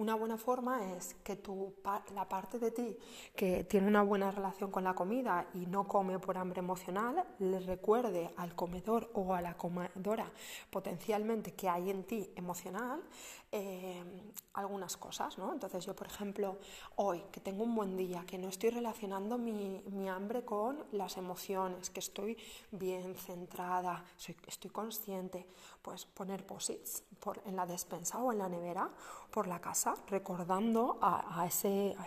una 0.00 0.14
buena 0.14 0.38
forma 0.38 0.94
es 0.96 1.14
que 1.22 1.36
tu, 1.36 1.74
la 2.14 2.26
parte 2.26 2.58
de 2.58 2.70
ti 2.70 2.96
que 3.36 3.64
tiene 3.64 3.86
una 3.86 4.02
buena 4.02 4.30
relación 4.30 4.70
con 4.70 4.84
la 4.84 4.94
comida 4.94 5.46
y 5.52 5.66
no 5.66 5.86
come 5.86 6.18
por 6.18 6.38
hambre 6.38 6.60
emocional, 6.60 7.22
le 7.38 7.60
recuerde 7.60 8.30
al 8.38 8.54
comedor 8.54 9.10
o 9.12 9.34
a 9.34 9.42
la 9.42 9.58
comedora 9.58 10.30
potencialmente 10.70 11.52
que 11.52 11.68
hay 11.68 11.90
en 11.90 12.04
ti 12.04 12.32
emocional 12.34 13.02
eh, 13.52 14.02
algunas 14.54 14.96
cosas. 14.96 15.36
¿no? 15.36 15.52
Entonces 15.52 15.84
yo, 15.84 15.94
por 15.94 16.06
ejemplo, 16.06 16.58
hoy 16.96 17.22
que 17.30 17.40
tengo 17.40 17.64
un 17.64 17.74
buen 17.74 17.96
día, 17.96 18.24
que 18.26 18.38
no 18.38 18.48
estoy 18.48 18.70
relacionando 18.70 19.36
mi, 19.36 19.82
mi 19.90 20.08
hambre 20.08 20.46
con 20.46 20.82
las 20.92 21.18
emociones, 21.18 21.90
que 21.90 22.00
estoy 22.00 22.38
bien 22.70 23.14
centrada, 23.16 24.02
estoy 24.46 24.70
consciente, 24.70 25.46
pues 25.82 26.06
poner 26.06 26.46
posits 26.46 27.02
en 27.44 27.56
la 27.56 27.66
despensa 27.66 28.18
o 28.18 28.32
en 28.32 28.38
la 28.38 28.48
nevera 28.48 28.90
por 29.30 29.46
la 29.46 29.60
casa, 29.60 29.89
recordando 30.08 30.98
a, 31.00 31.44
ese, 31.46 31.94
a, 31.98 32.06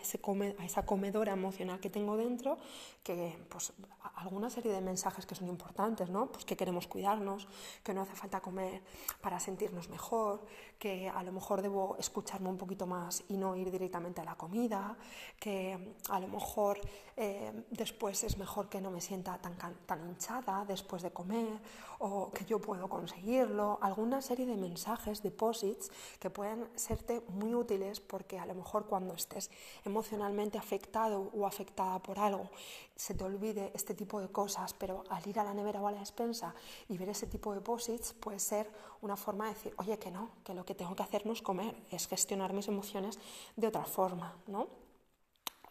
esa 0.65 0.85
comedora 0.85 1.33
emocional 1.33 1.79
que 1.79 1.89
tengo 1.89 2.17
dentro, 2.17 2.57
que 3.03 3.37
pues 3.49 3.73
alguna 4.15 4.49
serie 4.49 4.71
de 4.71 4.81
mensajes 4.81 5.25
que 5.25 5.35
son 5.35 5.47
importantes, 5.47 6.09
¿no? 6.09 6.31
Pues 6.31 6.45
que 6.45 6.55
queremos 6.55 6.87
cuidarnos, 6.87 7.47
que 7.83 7.93
no 7.93 8.01
hace 8.01 8.15
falta 8.15 8.41
comer 8.41 8.81
para 9.21 9.39
sentirnos 9.39 9.89
mejor, 9.89 10.45
que 10.83 11.07
a 11.07 11.23
lo 11.23 11.31
mejor 11.31 11.61
debo 11.61 11.95
escucharme 11.97 12.49
un 12.49 12.57
poquito 12.57 12.85
más 12.85 13.23
y 13.29 13.37
no 13.37 13.55
ir 13.55 13.71
directamente 13.71 14.19
a 14.19 14.25
la 14.25 14.35
comida, 14.35 14.97
que 15.39 15.95
a 16.09 16.19
lo 16.19 16.27
mejor 16.27 16.77
eh, 17.15 17.63
después 17.71 18.21
es 18.25 18.37
mejor 18.37 18.67
que 18.67 18.81
no 18.81 18.91
me 18.91 18.99
sienta 18.99 19.37
tan, 19.37 19.55
tan 19.85 20.09
hinchada 20.09 20.65
después 20.65 21.01
de 21.01 21.11
comer, 21.11 21.57
o 21.99 22.31
que 22.31 22.43
yo 22.43 22.59
puedo 22.59 22.89
conseguirlo, 22.89 23.79
alguna 23.81 24.21
serie 24.21 24.45
de 24.45 24.57
mensajes, 24.57 25.23
deposits, 25.23 25.89
que 26.19 26.29
pueden 26.29 26.67
serte 26.75 27.21
muy 27.29 27.55
útiles 27.55 28.01
porque 28.01 28.37
a 28.37 28.45
lo 28.45 28.53
mejor 28.53 28.85
cuando 28.85 29.13
estés 29.13 29.49
emocionalmente 29.85 30.57
afectado 30.57 31.31
o 31.33 31.47
afectada 31.47 31.99
por 31.99 32.19
algo, 32.19 32.49
se 32.93 33.13
te 33.13 33.23
olvide 33.23 33.71
este 33.73 33.93
tipo 33.93 34.19
de 34.19 34.27
cosas, 34.27 34.73
pero 34.73 35.05
al 35.09 35.25
ir 35.25 35.39
a 35.39 35.45
la 35.45 35.53
nevera 35.53 35.81
o 35.81 35.87
a 35.87 35.93
la 35.93 35.99
despensa 36.01 36.53
y 36.89 36.97
ver 36.97 37.07
ese 37.07 37.27
tipo 37.27 37.51
de 37.51 37.59
deposits 37.59 38.11
puede 38.11 38.39
ser 38.39 38.69
una 39.01 39.15
forma 39.15 39.45
de 39.45 39.53
decir, 39.53 39.73
oye, 39.77 39.97
que 39.97 40.11
no, 40.11 40.31
que 40.43 40.53
lo 40.53 40.65
que 40.65 40.72
tengo 40.75 40.95
que 40.95 41.03
hacer 41.03 41.25
no 41.25 41.33
es 41.33 41.41
comer, 41.41 41.75
es 41.91 42.07
gestionar 42.07 42.53
mis 42.53 42.67
emociones 42.67 43.19
de 43.55 43.67
otra 43.67 43.85
forma, 43.85 44.35
¿no? 44.47 44.67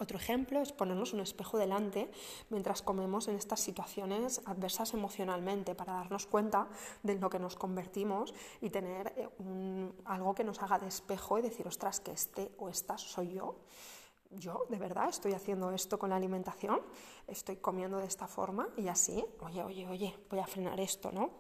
Otro 0.03 0.19
ejemplo 0.19 0.61
es 0.61 0.73
ponernos 0.73 1.13
un 1.13 1.21
espejo 1.21 1.59
delante 1.59 2.11
mientras 2.51 2.83
comemos 2.83 3.29
en 3.29 3.37
estas 3.37 3.61
situaciones 3.61 4.41
adversas 4.47 4.95
emocionalmente 4.95 5.77
para 5.77 5.93
darnos 5.93 6.27
cuenta 6.27 6.67
de 7.05 7.15
lo 7.21 7.31
que 7.31 7.39
nos 7.39 7.55
convertimos 7.55 8.35
y 8.61 8.71
tener 8.71 9.13
eh, 9.17 9.29
algo 10.07 10.35
que 10.35 10.43
nos 10.43 10.61
haga 10.61 10.81
de 10.81 10.89
espejo 10.89 11.39
y 11.39 11.43
decir, 11.43 11.69
ostras, 11.69 12.01
que 12.01 12.11
este 12.11 12.51
o 12.59 12.69
esta 12.69 12.99
soy 12.99 13.35
yo. 13.35 13.61
Yo, 14.31 14.67
de 14.71 14.79
verdad, 14.79 15.09
estoy 15.09 15.35
haciendo 15.35 15.71
esto 15.71 16.01
con 16.01 16.11
la 16.11 16.17
alimentación, 16.17 16.81
estoy 17.29 17.59
comiendo 17.59 17.99
de 17.99 18.07
esta 18.07 18.27
forma 18.27 18.71
y 18.77 18.89
así, 18.89 19.25
oye, 19.41 19.63
oye, 19.63 19.87
oye, 19.87 20.19
voy 20.31 20.41
a 20.41 20.47
frenar 20.47 20.81
esto, 20.81 21.13
¿no? 21.13 21.31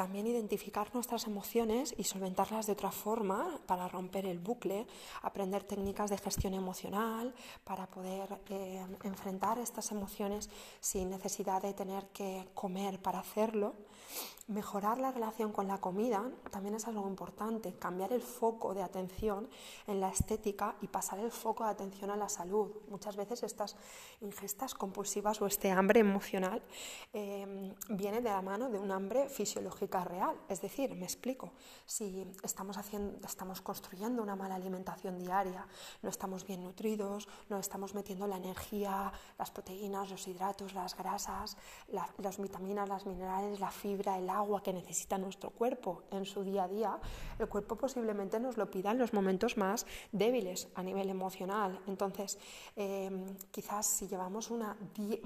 También 0.00 0.26
identificar 0.26 0.88
nuestras 0.94 1.26
emociones 1.26 1.94
y 1.98 2.04
solventarlas 2.04 2.64
de 2.66 2.72
otra 2.72 2.90
forma 2.90 3.60
para 3.66 3.86
romper 3.86 4.24
el 4.24 4.38
bucle, 4.38 4.86
aprender 5.20 5.62
técnicas 5.62 6.08
de 6.08 6.16
gestión 6.16 6.54
emocional 6.54 7.34
para 7.64 7.86
poder 7.86 8.40
eh, 8.48 8.82
enfrentar 9.04 9.58
estas 9.58 9.92
emociones 9.92 10.48
sin 10.80 11.10
necesidad 11.10 11.60
de 11.60 11.74
tener 11.74 12.06
que 12.14 12.48
comer 12.54 12.98
para 12.98 13.18
hacerlo. 13.18 13.74
Mejorar 14.50 14.98
la 14.98 15.12
relación 15.12 15.52
con 15.52 15.68
la 15.68 15.78
comida 15.78 16.28
también 16.50 16.74
es 16.74 16.88
algo 16.88 17.06
importante, 17.06 17.72
cambiar 17.74 18.12
el 18.12 18.20
foco 18.20 18.74
de 18.74 18.82
atención 18.82 19.48
en 19.86 20.00
la 20.00 20.08
estética 20.08 20.74
y 20.80 20.88
pasar 20.88 21.20
el 21.20 21.30
foco 21.30 21.62
de 21.62 21.70
atención 21.70 22.10
a 22.10 22.16
la 22.16 22.28
salud. 22.28 22.72
Muchas 22.88 23.14
veces 23.14 23.44
estas 23.44 23.76
ingestas 24.20 24.74
compulsivas 24.74 25.40
o 25.40 25.46
este 25.46 25.70
hambre 25.70 26.00
emocional 26.00 26.60
eh, 27.12 27.76
viene 27.90 28.20
de 28.22 28.28
la 28.28 28.42
mano 28.42 28.68
de 28.70 28.78
un 28.80 28.90
hambre 28.90 29.28
fisiológico 29.28 30.02
real. 30.02 30.36
Es 30.48 30.60
decir, 30.60 30.96
me 30.96 31.04
explico, 31.04 31.52
si 31.86 32.26
estamos, 32.42 32.76
haciendo, 32.76 33.24
estamos 33.24 33.60
construyendo 33.60 34.20
una 34.20 34.34
mala 34.34 34.56
alimentación 34.56 35.16
diaria, 35.18 35.64
no 36.02 36.10
estamos 36.10 36.44
bien 36.44 36.64
nutridos, 36.64 37.28
no 37.48 37.58
estamos 37.58 37.94
metiendo 37.94 38.26
la 38.26 38.38
energía, 38.38 39.12
las 39.38 39.52
proteínas, 39.52 40.10
los 40.10 40.26
hidratos, 40.26 40.74
las 40.74 40.96
grasas, 40.96 41.56
las 42.18 42.38
vitaminas, 42.38 42.88
las 42.88 43.06
minerales, 43.06 43.60
la 43.60 43.70
fibra, 43.70 43.89
el 43.94 44.30
agua 44.30 44.62
que 44.62 44.72
necesita 44.72 45.18
nuestro 45.18 45.50
cuerpo 45.50 46.02
en 46.10 46.24
su 46.24 46.42
día 46.42 46.64
a 46.64 46.68
día, 46.68 46.98
el 47.38 47.48
cuerpo 47.48 47.76
posiblemente 47.76 48.38
nos 48.38 48.56
lo 48.56 48.70
pida 48.70 48.90
en 48.90 48.98
los 48.98 49.12
momentos 49.12 49.56
más 49.56 49.86
débiles 50.12 50.68
a 50.74 50.82
nivel 50.82 51.08
emocional. 51.08 51.80
Entonces, 51.86 52.38
em, 52.76 53.24
quizás 53.50 53.86
si 53.86 54.08
llevamos 54.08 54.50
una 54.50 54.76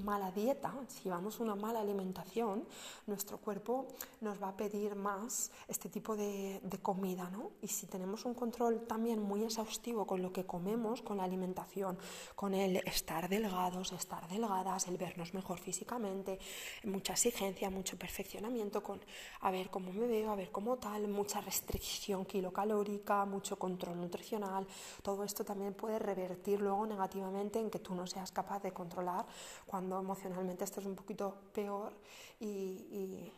mala 0.02 0.30
dieta, 0.30 0.74
si 0.88 1.04
llevamos 1.04 1.40
una 1.40 1.54
mala 1.54 1.80
alimentación, 1.80 2.66
nuestro 3.06 3.38
cuerpo 3.38 3.86
nos 4.20 4.42
va 4.42 4.48
a 4.48 4.56
pedir 4.56 4.94
más 4.94 5.50
este 5.68 5.88
tipo 5.88 6.16
de, 6.16 6.60
comida, 6.82 7.30
¿no? 7.30 7.52
Y 7.62 7.68
si 7.68 7.86
tenemos 7.86 8.24
un 8.24 8.34
control 8.34 8.86
también 8.86 9.22
muy 9.22 9.44
exhaustivo 9.44 10.06
con 10.06 10.20
lo 10.20 10.32
que 10.32 10.44
comemos, 10.44 11.02
con 11.02 11.16
la 11.16 11.24
alimentación, 11.24 11.96
con 12.34 12.52
el 12.52 12.76
estar 12.78 13.28
delgados, 13.28 13.92
estar 13.92 14.28
delgadas, 14.28 14.88
el 14.88 14.98
vernos 14.98 15.32
mejor 15.34 15.60
físicamente, 15.60 16.38
mucha 16.84 17.12
exigencia, 17.12 17.70
mucho 17.70 17.96
perfeccionamiento, 17.96 18.53
con 18.82 19.00
a 19.40 19.50
ver 19.50 19.70
cómo 19.70 19.92
me 19.92 20.06
veo, 20.06 20.30
a 20.30 20.36
ver 20.36 20.50
cómo 20.50 20.76
tal, 20.76 21.08
mucha 21.08 21.40
restricción 21.40 22.24
kilocalórica, 22.24 23.24
mucho 23.24 23.58
control 23.58 24.00
nutricional, 24.00 24.66
todo 25.02 25.24
esto 25.24 25.44
también 25.44 25.74
puede 25.74 25.98
revertir 25.98 26.60
luego 26.60 26.86
negativamente 26.86 27.58
en 27.58 27.70
que 27.70 27.78
tú 27.78 27.94
no 27.94 28.06
seas 28.06 28.30
capaz 28.32 28.62
de 28.62 28.72
controlar 28.72 29.26
cuando 29.66 29.98
emocionalmente 29.98 30.64
estés 30.64 30.86
un 30.86 30.94
poquito 30.94 31.34
peor 31.52 31.92
y, 32.40 33.32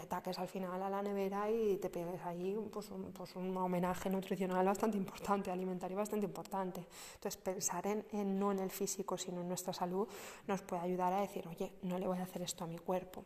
ataques 0.00 0.38
al 0.38 0.46
final 0.46 0.80
a 0.82 0.88
la 0.88 1.02
nevera 1.02 1.50
y 1.50 1.78
te 1.78 1.90
pegues 1.90 2.22
ahí 2.24 2.56
pues 2.72 2.90
un, 2.90 3.12
pues 3.12 3.34
un 3.34 3.56
homenaje 3.56 4.08
nutricional 4.08 4.64
bastante 4.64 4.96
importante, 4.96 5.50
alimentario 5.50 5.96
bastante 5.96 6.26
importante. 6.26 6.86
Entonces 7.14 7.40
pensar 7.40 7.86
en 7.86 8.38
no 8.38 8.52
en 8.52 8.60
el 8.60 8.70
físico 8.70 9.18
sino 9.18 9.40
en 9.40 9.48
nuestra 9.48 9.72
salud 9.72 10.06
nos 10.46 10.62
puede 10.62 10.82
ayudar 10.82 11.12
a 11.12 11.20
decir, 11.20 11.46
oye, 11.48 11.72
no 11.82 11.98
le 11.98 12.06
voy 12.06 12.18
a 12.18 12.22
hacer 12.22 12.42
esto 12.42 12.64
a 12.64 12.66
mi 12.66 12.78
cuerpo. 12.78 13.24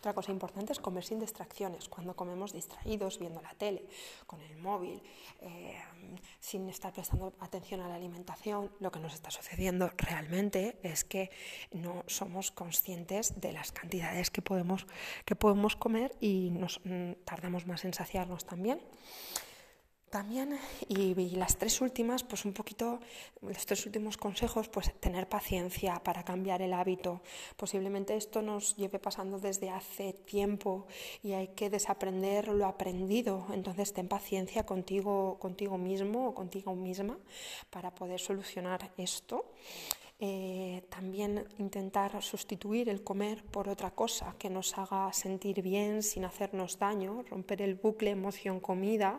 Otra 0.00 0.14
cosa 0.14 0.32
importante 0.32 0.72
es 0.72 0.80
comer 0.80 1.04
sin 1.04 1.20
distracciones, 1.20 1.90
cuando 1.90 2.16
comemos 2.16 2.54
distraídos, 2.54 3.18
viendo 3.18 3.42
la 3.42 3.52
tele, 3.52 3.84
con 4.26 4.40
el 4.40 4.56
móvil, 4.56 5.02
eh, 5.42 5.76
sin 6.40 6.66
estar 6.70 6.90
prestando 6.90 7.34
atención 7.38 7.82
a 7.82 7.88
la 7.88 7.96
alimentación, 7.96 8.70
lo 8.80 8.90
que 8.90 8.98
nos 8.98 9.12
está 9.12 9.30
sucediendo 9.30 9.92
realmente 9.98 10.78
es 10.82 11.04
que 11.04 11.30
no 11.72 12.02
somos 12.06 12.50
conscientes 12.50 13.42
de 13.42 13.52
las 13.52 13.72
cantidades 13.72 14.30
que 14.30 14.40
podemos, 14.40 14.86
que 15.26 15.36
podemos 15.36 15.76
comer 15.76 16.16
y 16.18 16.48
nos 16.50 16.80
mm, 16.84 17.12
tardamos 17.26 17.66
más 17.66 17.84
en 17.84 17.92
saciarnos 17.92 18.46
también. 18.46 18.80
También, 20.10 20.58
y, 20.88 21.14
las 21.36 21.56
tres 21.56 21.80
últimas, 21.80 22.24
pues 22.24 22.44
un 22.44 22.52
poquito, 22.52 22.98
los 23.42 23.64
tres 23.64 23.86
últimos 23.86 24.16
consejos, 24.16 24.68
pues 24.68 24.92
tener 24.98 25.28
paciencia 25.28 26.02
para 26.02 26.24
cambiar 26.24 26.62
el 26.62 26.72
hábito. 26.72 27.22
Posiblemente 27.56 28.16
esto 28.16 28.42
nos 28.42 28.74
lleve 28.74 28.98
pasando 28.98 29.38
desde 29.38 29.70
hace 29.70 30.12
tiempo 30.12 30.88
y 31.22 31.34
hay 31.34 31.48
que 31.54 31.70
desaprender 31.70 32.48
lo 32.48 32.66
aprendido. 32.66 33.46
Entonces 33.52 33.92
ten 33.92 34.08
paciencia 34.08 34.66
contigo, 34.66 35.38
contigo 35.38 35.78
mismo 35.78 36.26
o 36.26 36.34
contigo 36.34 36.74
misma 36.74 37.16
para 37.70 37.94
poder 37.94 38.18
solucionar 38.18 38.90
esto. 38.96 39.44
Eh, 40.22 40.84
también 40.90 41.48
intentar 41.56 42.22
sustituir 42.22 42.90
el 42.90 43.02
comer 43.02 43.42
por 43.42 43.70
otra 43.70 43.90
cosa 43.90 44.34
que 44.38 44.50
nos 44.50 44.76
haga 44.76 45.10
sentir 45.14 45.62
bien 45.62 46.02
sin 46.02 46.26
hacernos 46.26 46.78
daño, 46.78 47.22
romper 47.30 47.62
el 47.62 47.74
bucle 47.74 48.10
emoción-comida. 48.10 49.18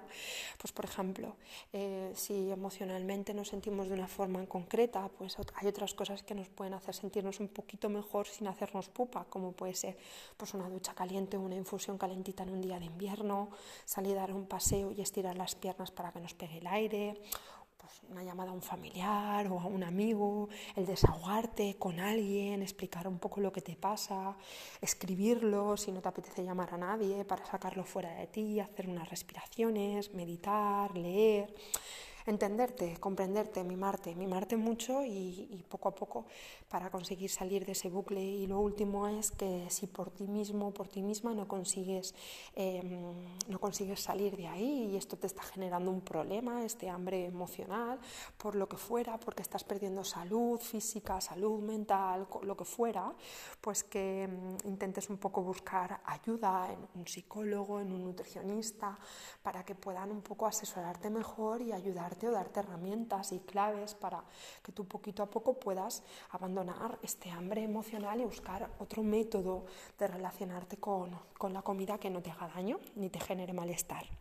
Pues, 0.59 0.71
por 0.71 0.85
ejemplo, 0.85 1.37
eh, 1.73 2.11
si 2.15 2.51
emocionalmente 2.51 3.33
nos 3.33 3.47
sentimos 3.47 3.87
de 3.89 3.95
una 3.95 4.07
forma 4.07 4.39
en 4.39 4.45
concreta, 4.45 5.09
pues 5.17 5.37
hay 5.55 5.67
otras 5.67 5.95
cosas 5.95 6.21
que 6.21 6.35
nos 6.35 6.49
pueden 6.49 6.75
hacer 6.75 6.93
sentirnos 6.93 7.39
un 7.39 7.47
poquito 7.47 7.89
mejor 7.89 8.27
sin 8.27 8.47
hacernos 8.47 8.87
pupa, 8.89 9.25
como 9.25 9.53
puede 9.53 9.73
ser 9.73 9.97
pues, 10.37 10.53
una 10.53 10.69
ducha 10.69 10.93
caliente 10.93 11.35
una 11.35 11.55
infusión 11.55 11.97
calentita 11.97 12.43
en 12.43 12.51
un 12.51 12.61
día 12.61 12.77
de 12.77 12.85
invierno, 12.85 13.49
salir 13.85 14.17
a 14.17 14.21
dar 14.21 14.33
un 14.33 14.45
paseo 14.45 14.91
y 14.91 15.01
estirar 15.01 15.35
las 15.35 15.55
piernas 15.55 15.89
para 15.89 16.11
que 16.11 16.19
nos 16.19 16.35
pegue 16.35 16.59
el 16.59 16.67
aire 16.67 17.21
pues, 17.91 18.11
una 18.11 18.23
llamada 18.23 18.51
a 18.51 18.53
un 18.53 18.61
familiar 18.61 19.47
o 19.47 19.59
a 19.59 19.65
un 19.65 19.83
amigo, 19.83 20.47
el 20.75 20.85
desahogarte 20.85 21.75
con 21.77 21.99
alguien, 21.99 22.61
explicar 22.61 23.07
un 23.07 23.19
poco 23.19 23.41
lo 23.41 23.51
que 23.51 23.61
te 23.61 23.75
pasa, 23.75 24.37
escribirlo 24.79 25.75
si 25.75 25.91
no 25.91 26.01
te 26.01 26.07
apetece 26.07 26.43
llamar 26.43 26.73
a 26.73 26.77
nadie 26.77 27.25
para 27.25 27.45
sacarlo 27.45 27.83
fuera 27.83 28.13
de 28.15 28.27
ti, 28.27 28.59
hacer 28.59 28.87
unas 28.87 29.09
respiraciones, 29.09 30.13
meditar, 30.13 30.95
leer 30.97 31.53
entenderte, 32.25 32.97
comprenderte, 32.99 33.63
mimarte, 33.63 34.15
mimarte 34.15 34.57
mucho 34.57 35.03
y, 35.03 35.63
poco 35.69 35.89
a 35.89 35.95
poco 35.95 36.25
para 36.69 36.89
conseguir 36.89 37.29
salir 37.29 37.65
de 37.65 37.73
ese 37.73 37.89
bucle. 37.89 38.21
Y 38.21 38.47
lo 38.47 38.59
último 38.59 39.07
es 39.07 39.31
que 39.31 39.67
si 39.69 39.87
por 39.87 40.09
ti 40.11 40.27
mismo, 40.27 40.71
por 40.71 40.87
ti 40.87 41.01
misma 41.01 41.33
no 41.33 41.47
consigues, 41.47 42.13
em, 42.55 43.13
no 43.47 43.59
consigues 43.59 44.01
salir 44.01 44.35
de 44.35 44.47
ahí 44.47 44.89
y 44.91 44.97
esto 44.97 45.17
te 45.17 45.27
está 45.27 45.43
generando 45.43 45.91
un 45.91 46.01
problema, 46.01 46.63
este 46.65 46.89
hambre 46.89 47.25
emocional, 47.25 47.99
por 48.37 48.55
lo 48.55 48.67
que 48.67 48.77
fuera, 48.77 49.19
porque 49.19 49.41
estás 49.41 49.63
perdiendo 49.63 50.03
salud 50.03 50.59
física, 50.59 51.21
salud 51.21 51.61
mental, 51.61 52.27
lo 52.43 52.57
que 52.57 52.65
fuera, 52.65 53.13
pues 53.61 53.83
que 53.83 54.23
em, 54.23 54.57
intentes 54.65 55.09
un 55.09 55.17
poco 55.17 55.41
buscar 55.41 56.01
ayuda 56.05 56.71
en 56.71 56.99
un 56.99 57.07
psicólogo, 57.07 57.79
en 57.79 57.91
un 57.91 58.03
nutricionista, 58.03 58.97
para 59.41 59.63
que 59.63 59.75
puedan 59.75 60.11
un 60.11 60.21
poco 60.21 60.45
asesorarte 60.45 61.09
mejor 61.09 61.61
y 61.61 61.71
o 62.27 62.31
darte 62.31 62.59
herramientas 62.59 63.31
y 63.31 63.39
claves 63.39 63.93
para 63.93 64.23
que 64.63 64.71
tú 64.71 64.85
poquito 64.85 65.23
a 65.23 65.29
poco 65.29 65.59
puedas 65.59 66.03
abandonar 66.31 66.99
este 67.01 67.29
hambre 67.31 67.63
emocional 67.63 68.19
y 68.21 68.25
buscar 68.25 68.69
otro 68.79 69.03
método 69.03 69.65
de 69.97 70.07
relacionarte 70.07 70.77
con, 70.77 71.11
con 71.37 71.53
la 71.53 71.61
comida 71.61 71.97
que 71.97 72.09
no 72.09 72.21
te 72.21 72.31
haga 72.31 72.47
daño 72.47 72.79
ni 72.95 73.09
te 73.09 73.19
genere 73.19 73.53
malestar. 73.53 74.20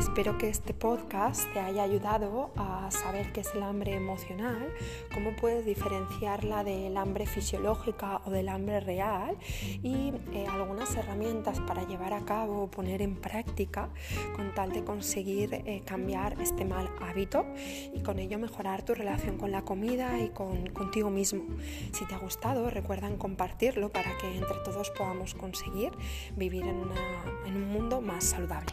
Espero 0.00 0.38
que 0.38 0.48
este 0.48 0.72
podcast 0.72 1.52
te 1.52 1.60
haya 1.60 1.82
ayudado 1.82 2.52
a 2.56 2.90
saber 2.90 3.32
qué 3.34 3.40
es 3.40 3.54
el 3.54 3.62
hambre 3.62 3.94
emocional, 3.94 4.72
cómo 5.12 5.36
puedes 5.36 5.66
diferenciarla 5.66 6.64
del 6.64 6.96
hambre 6.96 7.26
fisiológica 7.26 8.22
o 8.24 8.30
del 8.30 8.48
hambre 8.48 8.80
real 8.80 9.36
y 9.82 10.14
eh, 10.32 10.46
algunas 10.50 10.96
herramientas 10.96 11.60
para 11.60 11.86
llevar 11.86 12.14
a 12.14 12.24
cabo 12.24 12.62
o 12.62 12.70
poner 12.70 13.02
en 13.02 13.14
práctica 13.14 13.90
con 14.34 14.54
tal 14.54 14.72
de 14.72 14.84
conseguir 14.84 15.52
eh, 15.52 15.82
cambiar 15.84 16.40
este 16.40 16.64
mal 16.64 16.88
hábito 17.02 17.44
y 17.92 18.02
con 18.02 18.18
ello 18.20 18.38
mejorar 18.38 18.82
tu 18.82 18.94
relación 18.94 19.36
con 19.36 19.52
la 19.52 19.66
comida 19.66 20.18
y 20.18 20.30
con, 20.30 20.70
contigo 20.70 21.10
mismo. 21.10 21.44
Si 21.92 22.06
te 22.06 22.14
ha 22.14 22.18
gustado, 22.18 22.70
recuerda 22.70 23.10
compartirlo 23.18 23.90
para 23.90 24.16
que 24.16 24.34
entre 24.34 24.56
todos 24.64 24.88
podamos 24.96 25.34
conseguir 25.34 25.90
vivir 26.36 26.64
en 26.64 27.54
un 27.54 27.68
mundo 27.70 28.00
más 28.00 28.24
saludable. 28.24 28.72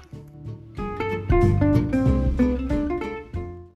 thank 1.39 1.61
you 1.61 1.76